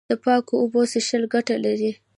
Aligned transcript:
د 0.09 0.11
پاکو 0.23 0.53
اوبو 0.61 0.81
څښل 0.91 1.23
ګټه 1.33 1.55
لري. 1.65 1.91